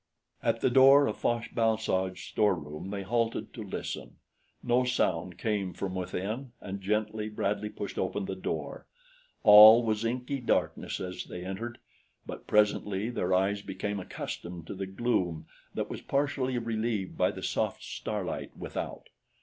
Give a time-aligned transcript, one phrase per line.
[0.41, 4.15] At the door of Fosh bal soj's storeroom they halted to listen.
[4.63, 8.87] No sound came from within, and gently Bradley pushed open the door.
[9.43, 11.77] All was inky darkness as they entered;
[12.25, 15.45] but presently their eyes became accustomed to the gloom
[15.75, 19.07] that was partially relieved by the soft starlight without.